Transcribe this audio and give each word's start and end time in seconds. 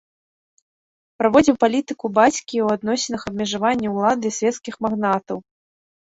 Праводзіў 1.19 1.55
палітыку 1.63 2.05
бацькі 2.19 2.41
ў 2.43 2.67
адносінах 2.77 3.21
абмежавання 3.31 3.87
ўлады 3.97 4.27
свецкіх 4.39 4.79
магнатаў. 4.87 5.37